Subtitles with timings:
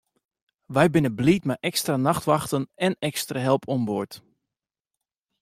[0.73, 4.13] Wy binne bliid mei ekstra nachtwachten en ekstra help oan board.